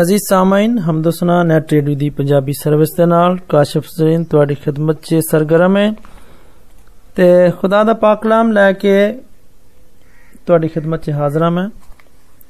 [0.00, 5.20] ਅਜ਼ੀਜ਼ ਸਾਮਾਈਨ ਹਮਦਸਨਾ net radio ਦੀ Punjabi service ਦੇ ਨਾਲ ਕਾਸ਼ਫ ਜ਼ੈਨ ਤੁਹਾਡੀ ਖidmat 'ਚ
[5.30, 5.92] ਸਰਗਰਮ ਹੈ
[7.16, 8.94] ਤੇ ਖੁਦਾ ਦਾ ਪਾਕ ਕਲਾਮ ਲੈ ਕੇ
[10.46, 11.68] ਤੁਹਾਡੀ ਖidmat 'ਚ ਹਾਜ਼ਰ ਮੈਂ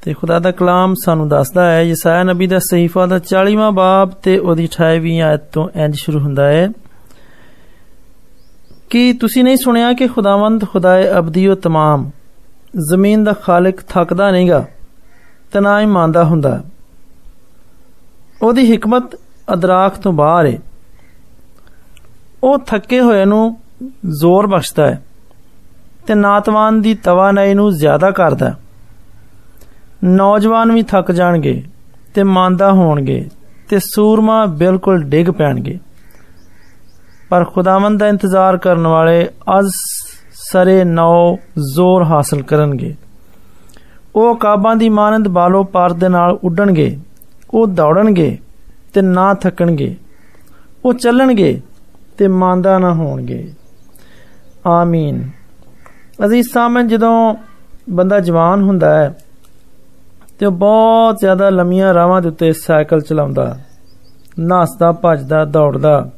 [0.02, 4.38] ਤੇ ਖੁਦਾ ਦਾ ਕਲਾਮ ਸਾਨੂੰ ਦੱਸਦਾ ਹੈ ਯਸਾਇਆ ਨਬੀ ਦਾ ਸਹੀਫਾ ਦਾ 40ਵਾਂ ਬਾਬ ਤੇ
[4.38, 6.68] ਉਹਦੀ 28ਵੀਂ ਆਇਤ ਤੋਂ ਇੰਜ ਸ਼ੁਰੂ ਹੁੰਦਾ ਹੈ
[8.90, 12.10] ਕਿ ਤੁਸੀਂ ਨਹੀਂ ਸੁਣਿਆ ਕਿ ਖੁਦਾਵੰਦ ਖੁਦਾਏ ਅਬਦੀਓ ਤਮਾਮ
[12.90, 14.64] ਜ਼ਮੀਨ ਦਾ ਖਾਲਕ ਥੱਕਦਾ ਨਹੀਂਗਾ
[15.52, 16.62] ਤੇ ਨਾ ਹੀ ਮੰਨਦਾ ਹੁੰਦਾ
[18.42, 19.16] ਉਹਦੀ ਹਕਮਤ
[19.54, 20.58] ਅਦਰਾਕ ਤੋਂ ਬਾਹਰ ਹੈ
[22.42, 23.44] ਉਹ ਥੱਕੇ ਹੋਏ ਨੂੰ
[24.20, 25.02] ਜ਼ੋਰ ਬਖਸ਼ਦਾ ਹੈ
[26.06, 28.54] ਤੇ ਨਾਤਵਾਨ ਦੀ ਤਵਾਨਾਈ ਨੂੰ ਜ਼ਿਆਦਾ ਕਰਦਾ
[30.04, 31.62] ਨੌਜਵਾਨ ਵੀ ਥੱਕ ਜਾਣਗੇ
[32.14, 33.24] ਤੇ ਮੰਦਾ ਹੋਣਗੇ
[33.68, 35.78] ਤੇ ਸੂਰਮਾ ਬਿਲਕੁਲ ਡਿੱਗ ਪੈਣਗੇ
[37.30, 39.70] ਪਰ ਖੁਦਾਵੰਦ ਦਾ ਇੰਤਜ਼ਾਰ ਕਰਨ ਵਾਲੇ ਅਜ਼
[40.42, 41.36] ਸਰੇ ਨੌ
[41.74, 42.94] ਜ਼ੋਰ ਹਾਸਲ ਕਰਨਗੇ
[44.14, 46.96] ਉਹ ਕਾਬਾਂ ਦੀ ਮਾਨੰਦ ਬਾਲੋ ਪਰ ਦੇ ਨਾਲ ਉੱਡਣਗੇ
[47.54, 48.36] ਉਹ ਦੌੜਨਗੇ
[48.94, 49.94] ਤੇ ਨਾ ਥੱਕਣਗੇ
[50.84, 51.60] ਉਹ ਚੱਲਣਗੇ
[52.18, 53.46] ਤੇ ਮੰਦਾ ਨਾ ਹੋਣਗੇ
[54.66, 55.22] ਆਮੀਨ
[56.24, 57.12] ਅਜ਼ੀਜ਼ ਸਾਮਨ ਜਦੋਂ
[57.90, 59.12] ਬੰਦਾ ਜਵਾਨ ਹੁੰਦਾ ਹੈ
[60.38, 63.54] ਤੇ ਉਹ ਬਹੁਤ ਜ਼ਿਆਦਾ ਲੰਮੀਆਂ ਰਾਵਾਂ ਦੇ ਉੱਤੇ ਸਾਈਕਲ ਚਲਾਉਂਦਾ
[64.40, 66.10] ਨੱਸਦਾ ਭੱਜਦਾ ਦੌੜਦਾ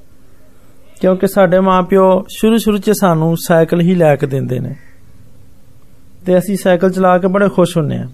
[1.01, 4.75] ਕਿਉਂਕਿ ਸਾਡੇ ਮਾਪਿਓ ਸ਼ੁਰੂ ਸ਼ੁਰੂ 'ਚ ਸਾਨੂੰ ਸਾਈਕਲ ਹੀ ਲੈ ਕੇ ਦਿੰਦੇ ਨੇ
[6.27, 8.07] ਤੇ ਅਸੀਂ ਸਾਈਕਲ ਚਲਾ ਕੇ ਬੜੇ ਖੁਸ਼ ਹੁੰਨੇ ਆ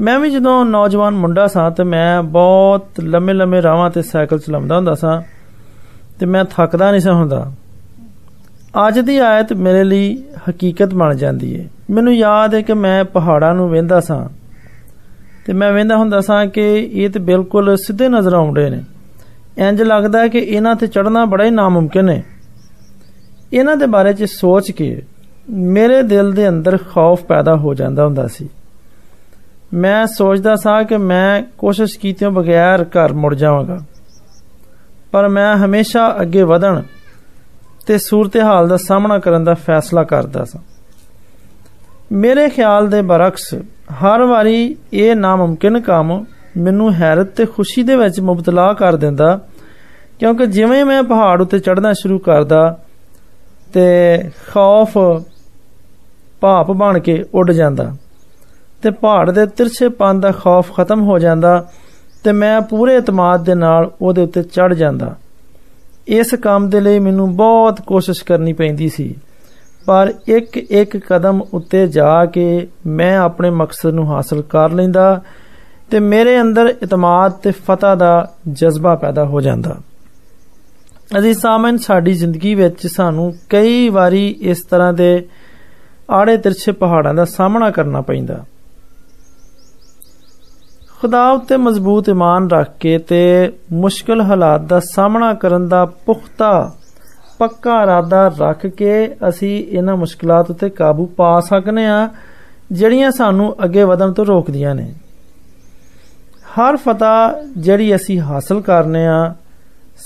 [0.00, 4.76] ਮੈਂ ਵੀ ਜਦੋਂ ਨੌਜਵਾਨ ਮੁੰਡਾ ਸਾਂ ਤੇ ਮੈਂ ਬਹੁਤ ਲੰਮੇ ਲੰਮੇ ਰਾਵਾਂ ਤੇ ਸਾਈਕਲ ਚਲਾਉਂਦਾ
[4.76, 5.20] ਹੁੰਦਾ ਸਾਂ
[6.20, 7.50] ਤੇ ਮੈਂ ਥੱਕਦਾ ਨਹੀਂ ਸਾਂ ਹੁੰਦਾ
[8.78, 10.16] ਅੱਜ ਦੀ ਆਇਤ ਮੇਰੇ ਲਈ
[10.48, 14.24] ਹਕੀਕਤ ਬਣ ਜਾਂਦੀ ਹੈ ਮੈਨੂੰ ਯਾਦ ਹੈ ਕਿ ਮੈਂ ਪਹਾੜਾਂ ਨੂੰ ਵੇਂਦਾ ਸਾਂ
[15.46, 18.82] ਤੇ ਮੈਂ ਵੇਂਦਾ ਹੁੰਦਾ ਸਾਂ ਕਿ ਇਹ ਤੇ ਬਿਲਕੁਲ ਸਿੱਧੇ ਨਜ਼ਰ ਆਉਂਦੇ ਨੇ
[19.58, 22.22] ਇੰਜ ਲੱਗਦਾ ਹੈ ਕਿ ਇਹਨਾਂ ਤੇ ਚੜਨਾ ਬੜਾ ਹੀ ਨਾਮੁਮਕਿਨ ਹੈ
[23.52, 25.02] ਇਹਨਾਂ ਦੇ ਬਾਰੇ 'ਚ ਸੋਚ ਕੇ
[25.50, 28.48] ਮੇਰੇ ਦਿਲ ਦੇ ਅੰਦਰ ਖੌਫ ਪੈਦਾ ਹੋ ਜਾਂਦਾ ਹੁੰਦਾ ਸੀ
[29.74, 33.78] ਮੈਂ ਸੋਚਦਾ ਸਾਂ ਕਿ ਮੈਂ ਕੋਸ਼ਿਸ਼ ਕੀਤਿਆਂ ਬਗੈਰ ਘਰ ਮੁੜ ਜਾਵਾਂਗਾ
[35.12, 36.82] ਪਰ ਮੈਂ ਹਮੇਸ਼ਾ ਅੱਗੇ ਵਧਣ
[37.86, 40.60] ਤੇ ਸੂਰਤ-ਹਾਲ ਦਾ ਸਾਹਮਣਾ ਕਰਨ ਦਾ ਫੈਸਲਾ ਕਰਦਾ ਸਾਂ
[42.12, 43.54] ਮੇਰੇ ਖਿਆਲ ਦੇ ਬਰਖਸ
[44.02, 46.24] ਹਰ ਵਾਰੀ ਇਹ ਨਾਮੁਮਕਿਨ ਕੰਮ
[46.56, 49.38] ਮੈਨੂੰ ਹੈਰਤ ਤੇ ਖੁਸ਼ੀ ਦੇ ਵਿੱਚ ਮੁਬਤਲਾ ਕਰ ਦਿੰਦਾ
[50.18, 52.78] ਕਿਉਂਕਿ ਜਿਵੇਂ ਮੈਂ ਪਹਾੜ ਉੱਤੇ ਚੜ੍ਹਨਾ ਸ਼ੁਰੂ ਕਰਦਾ
[53.72, 53.84] ਤੇ
[54.52, 54.98] ਖੌਫ
[56.40, 57.92] ਭਾਪ ਬਣ ਕੇ ਉੱਡ ਜਾਂਦਾ
[58.84, 61.64] ਤੇ ਪਹਾੜ ਦੇ ਤਿਰਛੇਪਨ ਦਾ ਖੌਫ ਖਤਮ ਹੋ ਜਾਂਦਾ
[62.24, 65.14] ਤੇ ਮੈਂ ਪੂਰੇ ਇਤਮਾਦ ਦੇ ਨਾਲ ਉਹਦੇ ਉੱਤੇ ਚੜ ਜਾਂਦਾ
[66.08, 69.14] ਇਸ ਕੰਮ ਦੇ ਲਈ ਮੈਨੂੰ ਬਹੁਤ ਕੋਸ਼ਿਸ਼ ਕਰਨੀ ਪੈਂਦੀ ਸੀ
[69.86, 75.20] ਪਰ ਇੱਕ ਇੱਕ ਕਦਮ ਉੱਤੇ ਜਾ ਕੇ ਮੈਂ ਆਪਣੇ ਮਕਸਦ ਨੂੰ ਹਾਸਲ ਕਰ ਲੈਂਦਾ
[75.90, 78.12] ਤੇ ਮੇਰੇ ਅੰਦਰ ਇਤਮਾਦ ਤੇ ਫਤਹ ਦਾ
[78.48, 79.76] ਜਜ਼ਬਾ ਪੈਦਾ ਹੋ ਜਾਂਦਾ
[81.18, 85.10] ਅਜ਼ੀਜ਼ ਸਾਮਨ ਸਾਡੀ ਜ਼ਿੰਦਗੀ ਵਿੱਚ ਸਾਨੂੰ ਕਈ ਵਾਰੀ ਇਸ ਤਰ੍ਹਾਂ ਦੇ
[86.10, 88.44] ਆੜੇ ਤਿਰਛੇ ਪਹਾੜਾਂ ਦਾ ਸਾਹਮਣਾ ਕਰਨਾ ਪੈਂਦਾ
[91.04, 93.20] ਖੁਦਾ ਉੱਤੇ ਮਜ਼ਬੂਤ ਈਮਾਨ ਰੱਖ ਕੇ ਤੇ
[93.72, 96.50] ਮੁਸ਼ਕਲ ਹਾਲਾਤ ਦਾ ਸਾਹਮਣਾ ਕਰਨ ਦਾ ਪੁਖਤਾ
[97.38, 98.94] ਪੱਕਾ ਇਰਾਦਾ ਰੱਖ ਕੇ
[99.28, 102.08] ਅਸੀਂ ਇਹਨਾਂ ਮੁਸ਼ਕਲਾਂ ਉੱਤੇ ਕਾਬੂ ਪਾ ਸਕਨੇ ਆ
[102.72, 104.92] ਜਿਹੜੀਆਂ ਸਾਨੂੰ ਅੱਗੇ ਵਧਣ ਤੋਂ ਰੋਕਦੀਆਂ ਨੇ
[106.58, 109.34] ਹਰ ਫਤਹ ਜਿਹੜੀ ਅਸੀਂ ਹਾਸਲ ਕਰਨੇ ਆ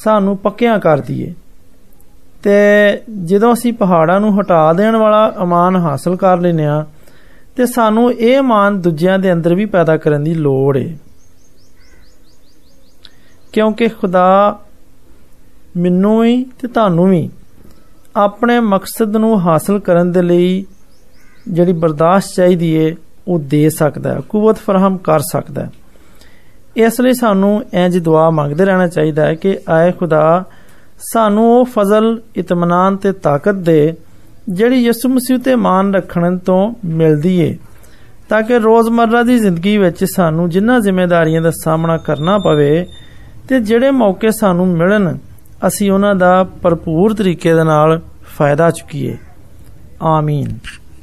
[0.05, 1.33] ਸਾਨੂੰ ਪੱਕਿਆਂ ਕਰਦੀ ਏ
[2.43, 2.57] ਤੇ
[3.25, 6.85] ਜਦੋਂ ਅਸੀਂ ਪਹਾੜਾਂ ਨੂੰ ਹਟਾ ਦੇਣ ਵਾਲਾ ਅਮਾਨ ਹਾਸਲ ਕਰ ਲੈਨੇ ਆ
[7.57, 10.97] ਤੇ ਸਾਨੂੰ ਇਹ ਮਾਨ ਦੂਜਿਆਂ ਦੇ ਅੰਦਰ ਵੀ ਪੈਦਾ ਕਰਨ ਦੀ ਲੋੜ ਏ
[13.53, 14.59] ਕਿਉਂਕਿ ਖੁਦਾ
[15.77, 17.29] ਮੈਨੂੰ ਵੀ ਤੇ ਤੁਹਾਨੂੰ ਵੀ
[18.17, 20.65] ਆਪਣੇ ਮਕਸਦ ਨੂੰ ਹਾਸਲ ਕਰਨ ਦੇ ਲਈ
[21.49, 22.95] ਜਿਹੜੀ ਬਰਦਾਸ਼ਤ ਚਾਹੀਦੀ ਏ
[23.29, 25.71] ਉਹ ਦੇ ਸਕਦਾ ਹੈ ਕੂਵਤ ਫਰਹਮ ਕਰ ਸਕਦਾ ਹੈ
[26.77, 30.45] ਇਸ ਲਈ ਸਾਨੂੰ ਇੰਜ ਦੁਆ ਮੰਗਦੇ ਰਹਿਣਾ ਚਾਹੀਦਾ ਹੈ ਕਿ ਆਏ ਖੁਦਾ
[31.13, 33.95] ਸਾਨੂੰ ਉਹ ਫਜ਼ਲ ਇਤਮਾਨਾਨ ਤੇ ਤਾਕਤ ਦੇ
[34.49, 37.57] ਜਿਹੜੀ ਯਿਸੂ ਮਸੀਹ ਤੇ ਮਾਨ ਰੱਖਣ ਤੋਂ ਮਿਲਦੀ ਏ
[38.29, 42.87] ਤਾਂ ਕਿ ਰੋਜ਼ਮਰਰਾ ਦੀ ਜ਼ਿੰਦਗੀ ਵਿੱਚ ਸਾਨੂੰ ਜਿੰਨਾ ਜ਼ਿੰਮੇਵਾਰੀਆਂ ਦਾ ਸਾਹਮਣਾ ਕਰਨਾ ਪਵੇ
[43.49, 45.17] ਤੇ ਜਿਹੜੇ ਮੌਕੇ ਸਾਨੂੰ ਮਿਲਣ
[45.67, 48.01] ਅਸੀਂ ਉਹਨਾਂ ਦਾ ਭਰਪੂਰ ਤਰੀਕੇ ਦੇ ਨਾਲ
[48.39, 49.17] ਫਾਇਦਾ ਚੁੱਕੀਏ
[50.03, 50.49] ਆਮੀਨ